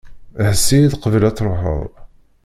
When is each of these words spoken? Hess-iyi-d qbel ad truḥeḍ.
Hess-iyi-d 0.45 0.93
qbel 1.03 1.23
ad 1.29 1.35
truḥeḍ. 1.35 1.91